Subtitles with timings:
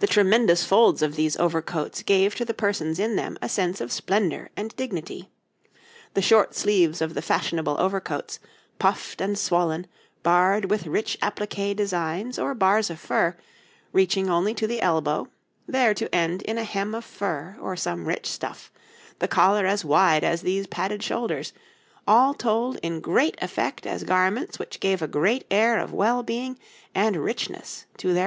[0.00, 3.90] The tremendous folds of these overcoats gave to the persons in them a sense of
[3.90, 5.30] splendour and dignity;
[6.12, 8.38] the short sleeves of the fashionable overcoats,
[8.78, 9.86] puffed and swollen,
[10.22, 13.34] barred with rich appliqué designs or bars of fur,
[13.94, 15.28] reaching only to the elbow,
[15.66, 18.70] there to end in a hem of fur or some rich stuff,
[19.20, 21.54] the collar as wide as these padded shoulders,
[22.06, 23.00] all told in
[23.40, 26.58] effect as garments which gave a great air of well being
[26.94, 28.26] and richness to their